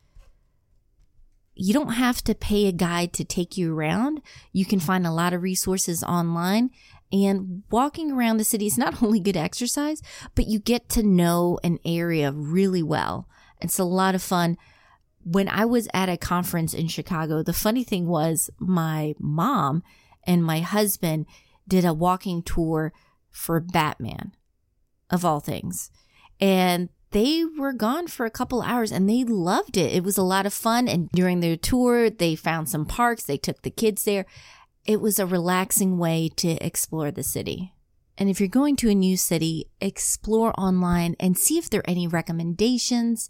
you 1.55 1.75
don't 1.75 1.95
have 1.95 2.23
to 2.25 2.35
pay 2.35 2.67
a 2.67 2.73
guide 2.73 3.13
to 3.15 3.25
take 3.25 3.57
you 3.57 3.75
around. 3.75 4.23
You 4.53 4.65
can 4.65 4.81
find 4.81 5.07
a 5.07 5.13
lot 5.13 5.33
of 5.33 5.43
resources 5.43 6.03
online. 6.03 6.71
And 7.13 7.63
walking 7.71 8.11
around 8.11 8.39
the 8.39 8.45
city 8.45 8.67
is 8.67 8.79
not 8.79 9.03
only 9.03 9.21
good 9.21 9.37
exercise, 9.37 10.03
but 10.35 10.47
you 10.47 10.59
get 10.59 10.89
to 10.91 11.03
know 11.03 11.59
an 11.63 11.79
area 11.85 12.33
really 12.33 12.83
well. 12.83 13.29
It's 13.61 13.79
a 13.79 13.85
lot 13.85 14.15
of 14.15 14.23
fun. 14.23 14.57
When 15.25 15.49
I 15.49 15.65
was 15.67 15.89
at 15.95 16.09
a 16.09 16.17
conference 16.17 16.75
in 16.75 16.89
Chicago, 16.89 17.43
the 17.43 17.53
funny 17.53 17.85
thing 17.85 18.07
was 18.07 18.51
my 18.59 19.15
mom 19.21 19.83
and 20.27 20.43
my 20.43 20.61
husband 20.61 21.27
did 21.69 21.85
a 21.85 21.95
walking 21.95 22.43
tour 22.43 22.93
for 23.31 23.61
Batman, 23.61 24.33
of 25.11 25.25
all 25.25 25.41
things. 25.41 25.91
And 26.41 26.89
they 27.13 27.45
were 27.45 27.73
gone 27.73 28.09
for 28.09 28.27
a 28.27 28.31
couple 28.31 28.63
hours 28.63 28.91
and 28.91 29.09
they 29.09 29.23
loved 29.23 29.77
it. 29.77 29.93
It 29.93 30.03
was 30.03 30.17
a 30.17 30.23
lot 30.23 30.47
of 30.47 30.55
fun. 30.55 30.89
And 30.89 31.09
during 31.11 31.41
their 31.41 31.57
tour, 31.57 32.11
they 32.11 32.35
found 32.35 32.69
some 32.69 32.87
parks. 32.87 33.23
They 33.23 33.37
took 33.37 33.63
the 33.63 33.71
kids 33.71 34.05
there. 34.05 34.27
It 34.85 35.01
was 35.01 35.19
a 35.19 35.27
relaxing 35.27 35.99
way 35.99 36.31
to 36.37 36.53
explore 36.65 37.11
the 37.11 37.23
city. 37.23 37.75
And 38.19 38.29
if 38.29 38.41
you're 38.41 38.49
going 38.49 38.77
to 38.77 38.91
a 38.91 38.95
new 38.95 39.17
city, 39.17 39.71
explore 39.81 40.59
online 40.59 41.17
and 41.21 41.39
see 41.39 41.59
if 41.59 41.71
there 41.71 41.81
are 41.81 41.91
any 41.91 42.07
recommendations 42.07 43.29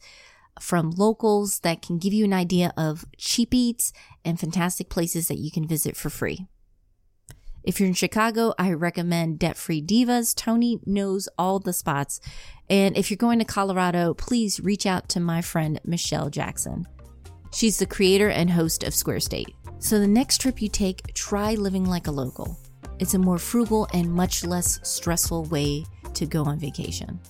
from 0.61 0.91
locals 0.91 1.61
that 1.61 1.83
can 1.83 1.99
give 1.99 2.12
you 2.12 2.25
an 2.25 2.33
idea 2.33 2.73
of 2.77 3.05
cheap 3.17 3.55
eats 3.55 3.93
and 4.25 4.39
fantastic 4.39 4.89
places 4.89 5.29
that 5.29 5.39
you 5.39 5.51
can 5.51 5.67
visit 5.67 5.97
for 5.97 6.11
free. 6.11 6.47
If 7.64 7.78
you're 7.78 7.88
in 7.88 7.95
Chicago, 7.95 8.54
I 8.59 8.73
recommend 8.73 9.38
Debt 9.38 9.57
Free 9.57 9.81
Divas. 9.81 10.35
Tony 10.35 10.81
knows 10.85 11.28
all 11.38 11.61
the 11.61 11.73
spots. 11.73 12.21
And 12.69 12.97
if 12.97 13.09
you're 13.11 13.16
going 13.16 13.38
to 13.38 13.45
Colorado, 13.45 14.14
please 14.14 14.59
reach 14.59 14.85
out 14.85 15.09
to 15.11 15.21
my 15.21 15.42
friend 15.42 15.81
Michelle 15.85 16.28
Jackson. 16.28 16.88
She's 17.52 17.78
the 17.78 17.87
creator 17.87 18.31
and 18.31 18.50
host 18.50 18.83
of 18.83 18.95
Square 18.95 19.21
State. 19.21 19.54
So 19.78 20.00
the 20.00 20.09
next 20.09 20.40
trip 20.40 20.61
you 20.61 20.69
take, 20.69 21.14
try 21.14 21.54
living 21.54 21.85
like 21.85 22.09
a 22.09 22.12
local. 22.12 22.59
It's 22.99 23.14
a 23.14 23.19
more 23.19 23.38
frugal 23.38 23.87
and 23.92 24.12
much 24.12 24.45
less 24.45 24.81
stressful 24.83 25.45
way 25.45 25.85
to 26.14 26.26
go 26.26 26.45
on 26.45 26.59
vacation. 26.59 27.21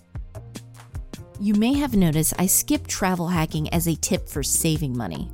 You 1.41 1.55
may 1.55 1.75
have 1.75 1.97
noticed 1.97 2.35
I 2.39 2.47
skipped 2.47 2.89
travel 2.89 3.29
hacking 3.29 3.69
as 3.75 3.87
a 3.87 3.97
tip 3.97 4.29
for 4.29 4.43
saving 4.43 4.97
money. 4.97 5.31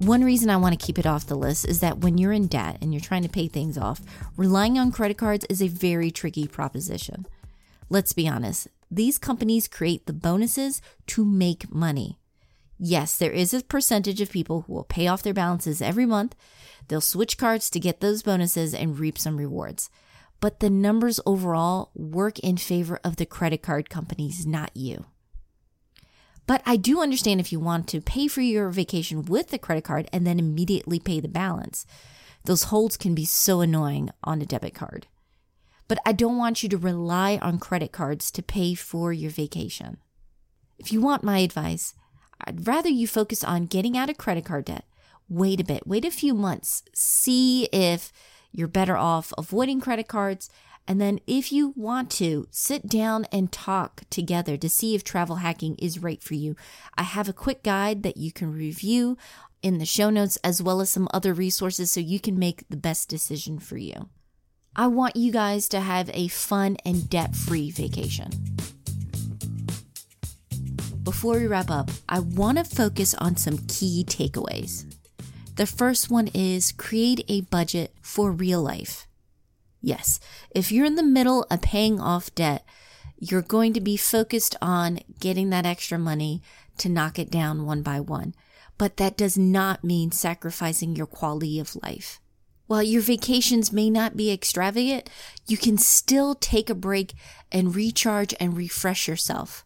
One 0.00 0.24
reason 0.24 0.48
I 0.48 0.56
want 0.56 0.80
to 0.80 0.82
keep 0.82 0.98
it 0.98 1.04
off 1.04 1.26
the 1.26 1.34
list 1.34 1.68
is 1.68 1.80
that 1.80 1.98
when 1.98 2.16
you're 2.16 2.32
in 2.32 2.46
debt 2.46 2.78
and 2.80 2.94
you're 2.94 3.02
trying 3.02 3.22
to 3.22 3.28
pay 3.28 3.48
things 3.48 3.76
off, 3.76 4.00
relying 4.34 4.78
on 4.78 4.92
credit 4.92 5.18
cards 5.18 5.44
is 5.50 5.60
a 5.60 5.68
very 5.68 6.10
tricky 6.10 6.46
proposition. 6.46 7.26
Let's 7.90 8.14
be 8.14 8.26
honest, 8.26 8.68
these 8.90 9.18
companies 9.18 9.68
create 9.68 10.06
the 10.06 10.14
bonuses 10.14 10.80
to 11.08 11.22
make 11.22 11.70
money. 11.70 12.18
Yes, 12.78 13.18
there 13.18 13.30
is 13.30 13.52
a 13.52 13.62
percentage 13.62 14.22
of 14.22 14.30
people 14.30 14.62
who 14.62 14.72
will 14.72 14.84
pay 14.84 15.06
off 15.06 15.22
their 15.22 15.34
balances 15.34 15.82
every 15.82 16.06
month. 16.06 16.34
They'll 16.88 17.02
switch 17.02 17.36
cards 17.36 17.68
to 17.68 17.78
get 17.78 18.00
those 18.00 18.22
bonuses 18.22 18.72
and 18.72 18.98
reap 18.98 19.18
some 19.18 19.36
rewards. 19.36 19.90
But 20.40 20.60
the 20.60 20.70
numbers 20.70 21.20
overall 21.26 21.90
work 21.94 22.38
in 22.38 22.56
favor 22.56 22.98
of 23.04 23.16
the 23.16 23.26
credit 23.26 23.60
card 23.60 23.90
companies, 23.90 24.46
not 24.46 24.74
you. 24.74 25.04
But 26.50 26.62
I 26.66 26.74
do 26.74 27.00
understand 27.00 27.38
if 27.38 27.52
you 27.52 27.60
want 27.60 27.86
to 27.86 28.00
pay 28.00 28.26
for 28.26 28.40
your 28.40 28.70
vacation 28.70 29.22
with 29.22 29.50
the 29.50 29.58
credit 29.58 29.84
card 29.84 30.08
and 30.12 30.26
then 30.26 30.40
immediately 30.40 30.98
pay 30.98 31.20
the 31.20 31.28
balance. 31.28 31.86
Those 32.44 32.64
holds 32.64 32.96
can 32.96 33.14
be 33.14 33.24
so 33.24 33.60
annoying 33.60 34.10
on 34.24 34.42
a 34.42 34.46
debit 34.46 34.74
card. 34.74 35.06
But 35.86 36.00
I 36.04 36.10
don't 36.10 36.38
want 36.38 36.64
you 36.64 36.68
to 36.70 36.76
rely 36.76 37.38
on 37.40 37.60
credit 37.60 37.92
cards 37.92 38.32
to 38.32 38.42
pay 38.42 38.74
for 38.74 39.12
your 39.12 39.30
vacation. 39.30 39.98
If 40.76 40.92
you 40.92 41.00
want 41.00 41.22
my 41.22 41.38
advice, 41.38 41.94
I'd 42.44 42.66
rather 42.66 42.88
you 42.88 43.06
focus 43.06 43.44
on 43.44 43.66
getting 43.66 43.96
out 43.96 44.10
of 44.10 44.18
credit 44.18 44.44
card 44.44 44.64
debt. 44.64 44.86
Wait 45.28 45.60
a 45.60 45.64
bit, 45.64 45.86
wait 45.86 46.04
a 46.04 46.10
few 46.10 46.34
months, 46.34 46.82
see 46.92 47.66
if 47.66 48.10
you're 48.50 48.66
better 48.66 48.96
off 48.96 49.32
avoiding 49.38 49.80
credit 49.80 50.08
cards 50.08 50.50
and 50.86 51.00
then, 51.00 51.20
if 51.26 51.52
you 51.52 51.72
want 51.76 52.10
to, 52.12 52.48
sit 52.50 52.88
down 52.88 53.24
and 53.30 53.52
talk 53.52 54.02
together 54.10 54.56
to 54.56 54.68
see 54.68 54.94
if 54.94 55.04
travel 55.04 55.36
hacking 55.36 55.76
is 55.76 56.02
right 56.02 56.22
for 56.22 56.34
you. 56.34 56.56
I 56.96 57.04
have 57.04 57.28
a 57.28 57.32
quick 57.32 57.62
guide 57.62 58.02
that 58.02 58.16
you 58.16 58.32
can 58.32 58.52
review 58.52 59.16
in 59.62 59.78
the 59.78 59.86
show 59.86 60.10
notes, 60.10 60.36
as 60.42 60.62
well 60.62 60.80
as 60.80 60.90
some 60.90 61.08
other 61.12 61.32
resources 61.32 61.92
so 61.92 62.00
you 62.00 62.18
can 62.18 62.38
make 62.38 62.64
the 62.68 62.76
best 62.76 63.08
decision 63.08 63.58
for 63.58 63.76
you. 63.76 64.08
I 64.74 64.86
want 64.86 65.16
you 65.16 65.32
guys 65.32 65.68
to 65.68 65.80
have 65.80 66.10
a 66.14 66.28
fun 66.28 66.76
and 66.84 67.08
debt 67.10 67.36
free 67.36 67.70
vacation. 67.70 68.30
Before 71.02 71.38
we 71.38 71.46
wrap 71.46 71.70
up, 71.70 71.90
I 72.08 72.20
want 72.20 72.58
to 72.58 72.64
focus 72.64 73.14
on 73.14 73.36
some 73.36 73.58
key 73.66 74.04
takeaways. 74.06 74.84
The 75.56 75.66
first 75.66 76.10
one 76.10 76.28
is 76.28 76.72
create 76.72 77.24
a 77.28 77.42
budget 77.42 77.92
for 78.00 78.30
real 78.30 78.62
life. 78.62 79.06
Yes, 79.82 80.20
if 80.50 80.70
you're 80.70 80.84
in 80.84 80.96
the 80.96 81.02
middle 81.02 81.46
of 81.50 81.62
paying 81.62 82.00
off 82.00 82.34
debt, 82.34 82.64
you're 83.18 83.42
going 83.42 83.72
to 83.74 83.80
be 83.80 83.96
focused 83.96 84.56
on 84.60 85.00
getting 85.20 85.50
that 85.50 85.66
extra 85.66 85.98
money 85.98 86.42
to 86.78 86.88
knock 86.88 87.18
it 87.18 87.30
down 87.30 87.66
one 87.66 87.82
by 87.82 88.00
one. 88.00 88.34
But 88.78 88.96
that 88.96 89.16
does 89.16 89.36
not 89.36 89.84
mean 89.84 90.10
sacrificing 90.10 90.96
your 90.96 91.06
quality 91.06 91.60
of 91.60 91.76
life. 91.82 92.20
While 92.66 92.82
your 92.82 93.02
vacations 93.02 93.72
may 93.72 93.90
not 93.90 94.16
be 94.16 94.30
extravagant, 94.30 95.10
you 95.46 95.56
can 95.56 95.76
still 95.76 96.34
take 96.34 96.70
a 96.70 96.74
break 96.74 97.14
and 97.50 97.74
recharge 97.74 98.32
and 98.38 98.56
refresh 98.56 99.08
yourself. 99.08 99.64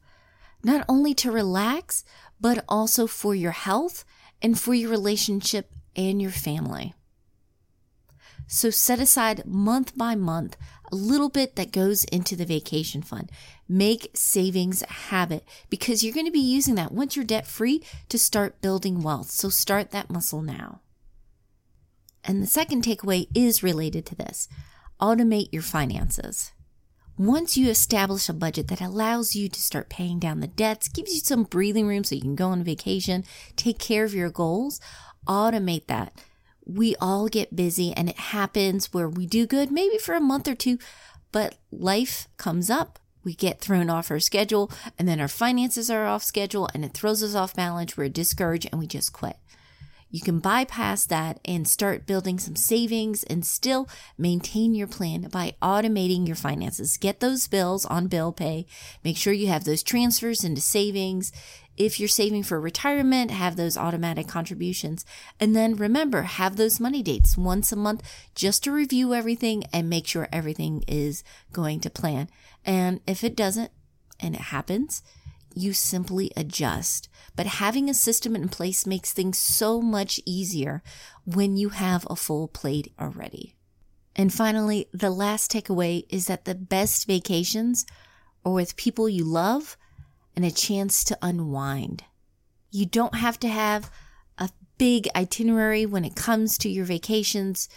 Not 0.64 0.84
only 0.88 1.12
to 1.14 1.30
relax, 1.30 2.02
but 2.40 2.64
also 2.68 3.06
for 3.06 3.34
your 3.34 3.52
health 3.52 4.04
and 4.40 4.58
for 4.58 4.74
your 4.74 4.90
relationship 4.90 5.70
and 5.94 6.20
your 6.20 6.30
family. 6.30 6.94
So 8.46 8.70
set 8.70 9.00
aside 9.00 9.46
month 9.46 9.96
by 9.96 10.14
month 10.14 10.56
a 10.92 10.94
little 10.94 11.28
bit 11.28 11.56
that 11.56 11.72
goes 11.72 12.04
into 12.04 12.36
the 12.36 12.44
vacation 12.44 13.02
fund. 13.02 13.30
Make 13.68 14.10
savings 14.14 14.82
a 14.82 14.92
habit 14.92 15.44
because 15.70 16.04
you're 16.04 16.14
going 16.14 16.26
to 16.26 16.32
be 16.32 16.38
using 16.38 16.74
that 16.76 16.92
once 16.92 17.16
you're 17.16 17.24
debt 17.24 17.46
free 17.46 17.82
to 18.08 18.18
start 18.18 18.60
building 18.60 19.02
wealth. 19.02 19.30
So 19.30 19.48
start 19.48 19.90
that 19.90 20.10
muscle 20.10 20.42
now. 20.42 20.80
And 22.22 22.42
the 22.42 22.46
second 22.46 22.84
takeaway 22.84 23.28
is 23.34 23.62
related 23.62 24.06
to 24.06 24.14
this 24.14 24.48
automate 25.00 25.52
your 25.52 25.62
finances. 25.62 26.52
Once 27.18 27.56
you 27.56 27.68
establish 27.68 28.28
a 28.28 28.32
budget 28.32 28.68
that 28.68 28.80
allows 28.80 29.34
you 29.34 29.48
to 29.48 29.60
start 29.60 29.88
paying 29.88 30.18
down 30.18 30.40
the 30.40 30.46
debts, 30.46 30.88
gives 30.88 31.12
you 31.12 31.20
some 31.20 31.44
breathing 31.44 31.86
room 31.86 32.02
so 32.04 32.14
you 32.14 32.20
can 32.20 32.34
go 32.34 32.48
on 32.48 32.62
vacation, 32.62 33.24
take 33.56 33.78
care 33.78 34.04
of 34.04 34.14
your 34.14 34.30
goals, 34.30 34.80
automate 35.26 35.86
that 35.86 36.12
we 36.66 36.96
all 37.00 37.28
get 37.28 37.56
busy 37.56 37.92
and 37.92 38.08
it 38.08 38.18
happens 38.18 38.92
where 38.92 39.08
we 39.08 39.26
do 39.26 39.46
good, 39.46 39.70
maybe 39.70 39.98
for 39.98 40.14
a 40.14 40.20
month 40.20 40.48
or 40.48 40.54
two, 40.54 40.78
but 41.32 41.56
life 41.70 42.28
comes 42.36 42.70
up. 42.70 42.98
We 43.24 43.34
get 43.34 43.60
thrown 43.60 43.88
off 43.88 44.10
our 44.10 44.20
schedule 44.20 44.70
and 44.98 45.08
then 45.08 45.20
our 45.20 45.28
finances 45.28 45.90
are 45.90 46.06
off 46.06 46.22
schedule 46.22 46.68
and 46.74 46.84
it 46.84 46.92
throws 46.92 47.22
us 47.22 47.34
off 47.34 47.54
balance. 47.54 47.96
We're 47.96 48.08
discouraged 48.08 48.68
and 48.70 48.78
we 48.78 48.86
just 48.86 49.12
quit. 49.12 49.36
You 50.14 50.20
can 50.20 50.38
bypass 50.38 51.06
that 51.06 51.40
and 51.44 51.66
start 51.66 52.06
building 52.06 52.38
some 52.38 52.54
savings 52.54 53.24
and 53.24 53.44
still 53.44 53.88
maintain 54.16 54.72
your 54.72 54.86
plan 54.86 55.22
by 55.22 55.56
automating 55.60 56.24
your 56.24 56.36
finances. 56.36 56.96
Get 56.96 57.18
those 57.18 57.48
bills 57.48 57.84
on 57.84 58.06
bill 58.06 58.30
pay. 58.32 58.66
Make 59.02 59.16
sure 59.16 59.32
you 59.32 59.48
have 59.48 59.64
those 59.64 59.82
transfers 59.82 60.44
into 60.44 60.60
savings. 60.60 61.32
If 61.76 61.98
you're 61.98 62.08
saving 62.08 62.44
for 62.44 62.60
retirement, 62.60 63.30
have 63.30 63.56
those 63.56 63.76
automatic 63.76 64.28
contributions. 64.28 65.04
And 65.40 65.56
then 65.56 65.74
remember, 65.74 66.22
have 66.22 66.56
those 66.56 66.78
money 66.78 67.02
dates 67.02 67.36
once 67.36 67.72
a 67.72 67.76
month 67.76 68.02
just 68.34 68.62
to 68.64 68.72
review 68.72 69.12
everything 69.12 69.64
and 69.72 69.90
make 69.90 70.06
sure 70.06 70.28
everything 70.32 70.84
is 70.86 71.24
going 71.52 71.80
to 71.80 71.90
plan. 71.90 72.28
And 72.64 73.00
if 73.06 73.24
it 73.24 73.36
doesn't, 73.36 73.72
and 74.20 74.34
it 74.34 74.40
happens, 74.40 75.02
you 75.54 75.72
simply 75.72 76.30
adjust. 76.36 77.08
But 77.36 77.46
having 77.46 77.88
a 77.88 77.94
system 77.94 78.36
in 78.36 78.48
place 78.48 78.86
makes 78.86 79.12
things 79.12 79.38
so 79.38 79.80
much 79.80 80.20
easier 80.24 80.82
when 81.24 81.56
you 81.56 81.70
have 81.70 82.06
a 82.08 82.16
full 82.16 82.48
plate 82.48 82.92
already. 83.00 83.54
And 84.16 84.32
finally, 84.32 84.86
the 84.92 85.10
last 85.10 85.50
takeaway 85.50 86.04
is 86.08 86.26
that 86.26 86.44
the 86.44 86.54
best 86.54 87.06
vacations 87.06 87.84
are 88.44 88.52
with 88.52 88.76
people 88.76 89.08
you 89.08 89.24
love 89.24 89.76
and 90.36 90.44
a 90.44 90.50
chance 90.50 91.04
to 91.04 91.18
unwind. 91.22 92.04
You 92.70 92.86
don't 92.86 93.16
have 93.16 93.38
to 93.40 93.48
have 93.48 93.90
a 94.38 94.50
big 94.78 95.08
itinerary 95.14 95.86
when 95.86 96.04
it 96.04 96.16
comes 96.16 96.58
to 96.58 96.68
your 96.68 96.84
vacations. 96.84 97.68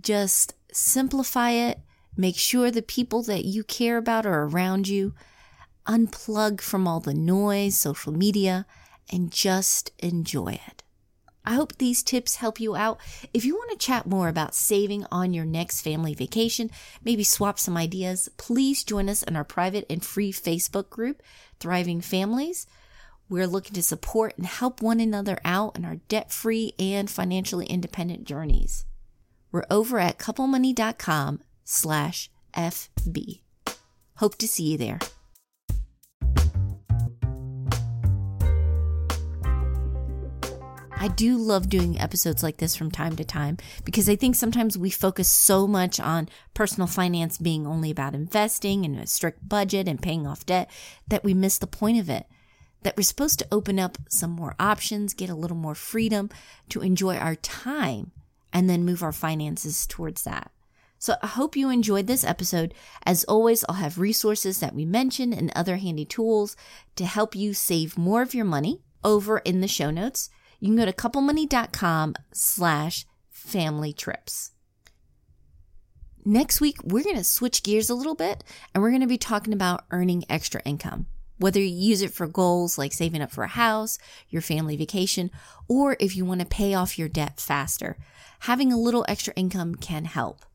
Just 0.00 0.54
simplify 0.72 1.50
it. 1.50 1.78
Make 2.16 2.36
sure 2.36 2.70
the 2.70 2.82
people 2.82 3.22
that 3.24 3.44
you 3.44 3.64
care 3.64 3.96
about 3.96 4.26
are 4.26 4.44
around 4.44 4.88
you 4.88 5.14
unplug 5.86 6.60
from 6.60 6.86
all 6.86 7.00
the 7.00 7.14
noise, 7.14 7.76
social 7.76 8.12
media, 8.12 8.66
and 9.10 9.30
just 9.30 9.90
enjoy 9.98 10.58
it. 10.68 10.81
I 11.44 11.54
hope 11.54 11.76
these 11.76 12.02
tips 12.02 12.36
help 12.36 12.60
you 12.60 12.76
out. 12.76 13.00
If 13.34 13.44
you 13.44 13.54
want 13.54 13.70
to 13.72 13.84
chat 13.84 14.06
more 14.06 14.28
about 14.28 14.54
saving 14.54 15.06
on 15.10 15.34
your 15.34 15.44
next 15.44 15.80
family 15.80 16.14
vacation, 16.14 16.70
maybe 17.04 17.24
swap 17.24 17.58
some 17.58 17.76
ideas, 17.76 18.28
please 18.36 18.84
join 18.84 19.08
us 19.08 19.22
in 19.22 19.36
our 19.36 19.44
private 19.44 19.86
and 19.90 20.04
free 20.04 20.32
Facebook 20.32 20.88
group, 20.90 21.22
Thriving 21.58 22.00
Families. 22.00 22.66
We're 23.28 23.46
looking 23.46 23.74
to 23.74 23.82
support 23.82 24.36
and 24.36 24.46
help 24.46 24.82
one 24.82 25.00
another 25.00 25.38
out 25.44 25.76
in 25.76 25.84
our 25.84 25.96
debt 26.08 26.30
free 26.30 26.74
and 26.78 27.10
financially 27.10 27.66
independent 27.66 28.24
journeys. 28.24 28.84
We're 29.50 29.64
over 29.70 29.98
at 29.98 30.18
couplemoney.com 30.18 31.40
slash 31.64 32.30
FB. 32.54 33.40
Hope 34.16 34.36
to 34.36 34.46
see 34.46 34.72
you 34.72 34.78
there. 34.78 34.98
I 41.02 41.08
do 41.08 41.36
love 41.36 41.68
doing 41.68 41.98
episodes 41.98 42.44
like 42.44 42.58
this 42.58 42.76
from 42.76 42.92
time 42.92 43.16
to 43.16 43.24
time 43.24 43.56
because 43.84 44.08
I 44.08 44.14
think 44.14 44.36
sometimes 44.36 44.78
we 44.78 44.88
focus 44.88 45.28
so 45.28 45.66
much 45.66 45.98
on 45.98 46.28
personal 46.54 46.86
finance 46.86 47.38
being 47.38 47.66
only 47.66 47.90
about 47.90 48.14
investing 48.14 48.84
and 48.84 48.96
a 48.96 49.08
strict 49.08 49.48
budget 49.48 49.88
and 49.88 50.00
paying 50.00 50.28
off 50.28 50.46
debt 50.46 50.70
that 51.08 51.24
we 51.24 51.34
miss 51.34 51.58
the 51.58 51.66
point 51.66 51.98
of 51.98 52.08
it. 52.08 52.26
That 52.84 52.96
we're 52.96 53.02
supposed 53.02 53.40
to 53.40 53.48
open 53.50 53.80
up 53.80 53.98
some 54.08 54.30
more 54.30 54.54
options, 54.60 55.12
get 55.12 55.28
a 55.28 55.34
little 55.34 55.56
more 55.56 55.74
freedom 55.74 56.30
to 56.68 56.82
enjoy 56.82 57.16
our 57.16 57.34
time, 57.34 58.12
and 58.52 58.70
then 58.70 58.84
move 58.84 59.02
our 59.02 59.10
finances 59.10 59.88
towards 59.88 60.22
that. 60.22 60.52
So 61.00 61.16
I 61.20 61.26
hope 61.26 61.56
you 61.56 61.68
enjoyed 61.68 62.06
this 62.06 62.22
episode. 62.22 62.74
As 63.04 63.24
always, 63.24 63.64
I'll 63.68 63.74
have 63.74 63.98
resources 63.98 64.60
that 64.60 64.72
we 64.72 64.84
mentioned 64.84 65.34
and 65.34 65.50
other 65.56 65.78
handy 65.78 66.04
tools 66.04 66.54
to 66.94 67.06
help 67.06 67.34
you 67.34 67.54
save 67.54 67.98
more 67.98 68.22
of 68.22 68.34
your 68.34 68.44
money 68.44 68.82
over 69.02 69.38
in 69.38 69.62
the 69.62 69.66
show 69.66 69.90
notes 69.90 70.30
you 70.62 70.68
can 70.68 70.76
go 70.76 70.84
to 70.84 70.92
couplemoney.com 70.92 72.14
slash 72.32 73.04
family 73.28 73.92
trips. 73.92 74.52
Next 76.24 76.60
week, 76.60 76.76
we're 76.84 77.02
going 77.02 77.16
to 77.16 77.24
switch 77.24 77.64
gears 77.64 77.90
a 77.90 77.96
little 77.96 78.14
bit 78.14 78.44
and 78.72 78.80
we're 78.80 78.90
going 78.90 79.00
to 79.00 79.08
be 79.08 79.18
talking 79.18 79.52
about 79.52 79.84
earning 79.90 80.24
extra 80.30 80.62
income. 80.64 81.06
Whether 81.38 81.58
you 81.58 81.66
use 81.66 82.00
it 82.00 82.12
for 82.12 82.28
goals 82.28 82.78
like 82.78 82.92
saving 82.92 83.22
up 83.22 83.32
for 83.32 83.42
a 83.42 83.48
house, 83.48 83.98
your 84.28 84.40
family 84.40 84.76
vacation, 84.76 85.32
or 85.66 85.96
if 85.98 86.14
you 86.14 86.24
want 86.24 86.42
to 86.42 86.46
pay 86.46 86.74
off 86.74 86.96
your 86.96 87.08
debt 87.08 87.40
faster, 87.40 87.96
having 88.42 88.72
a 88.72 88.78
little 88.78 89.04
extra 89.08 89.34
income 89.34 89.74
can 89.74 90.04
help. 90.04 90.46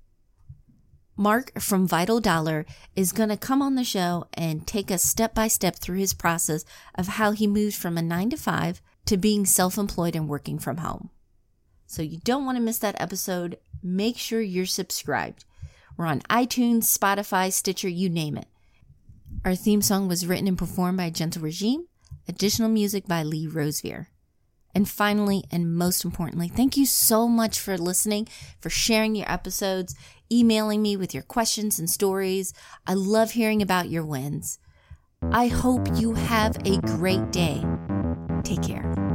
Marc 1.18 1.60
from 1.60 1.86
Vital 1.86 2.22
Dollar 2.22 2.66
is 2.96 3.12
going 3.12 3.28
to 3.28 3.36
come 3.36 3.62
on 3.62 3.76
the 3.76 3.84
show 3.84 4.26
and 4.36 4.66
take 4.66 4.90
us 4.90 5.04
step 5.04 5.36
by 5.36 5.50
step 5.50 5.76
through 5.76 5.98
his 5.98 6.14
process 6.14 6.64
of 6.96 7.08
how 7.08 7.32
he 7.32 7.46
moved 7.46 7.76
from 7.76 7.98
a 7.98 8.02
nine 8.02 8.30
to 8.30 8.38
five 8.38 8.82
to 9.08 9.18
being 9.18 9.46
self 9.46 9.78
employed 9.78 10.16
and 10.16 10.30
working 10.30 10.60
from 10.60 10.78
home. 10.78 11.10
So 11.86 12.02
you 12.02 12.20
don't 12.24 12.46
want 12.46 12.58
to 12.58 12.64
miss 12.64 12.78
that 12.80 13.00
episode. 13.00 13.58
Make 13.82 14.18
sure 14.18 14.42
you're 14.42 14.66
subscribed. 14.66 15.46
We're 15.98 16.06
on 16.06 16.22
iTunes, 16.30 16.84
Spotify, 16.84 17.52
Stitcher, 17.52 17.90
you 17.90 18.10
name 18.10 18.38
it. 18.38 18.48
Our 19.44 19.56
theme 19.56 19.82
song 19.82 20.08
was 20.08 20.28
written 20.28 20.48
and 20.48 20.58
performed 20.58 20.98
by 20.98 21.10
Gentle 21.10 21.42
Regime, 21.42 21.88
additional 22.28 22.70
music 22.70 23.08
by 23.08 23.24
Lee 23.24 23.48
Rosevere. 23.48 24.10
And 24.76 24.88
finally, 24.88 25.44
and 25.50 25.76
most 25.76 26.06
importantly, 26.06 26.50
thank 26.50 26.78
you 26.78 26.86
so 26.86 27.28
much 27.28 27.60
for 27.60 27.78
listening, 27.78 28.28
for 28.60 28.70
sharing 28.70 29.16
your 29.16 29.32
episodes, 29.32 29.96
emailing 30.32 30.82
me 30.82 30.96
with 30.96 31.14
your 31.14 31.24
questions 31.24 31.80
and 31.80 31.90
stories. 31.90 32.54
I 32.86 32.94
love 32.94 33.32
hearing 33.32 33.62
about 33.62 33.90
your 33.90 34.06
wins. 34.06 34.60
I 35.32 35.48
hope 35.48 35.88
you 35.96 36.14
have 36.14 36.58
a 36.66 36.78
great 36.82 37.32
day. 37.32 37.64
Take 38.48 38.64
care. 38.64 39.07